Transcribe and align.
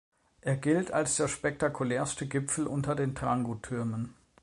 Er 0.41 0.57
gilt 0.57 0.89
als 0.91 1.17
der 1.17 1.27
spektakulärste 1.27 2.25
Gipfel 2.25 2.65
unter 2.65 2.95
den 2.95 3.13
Trango-Türmen. 3.13 4.15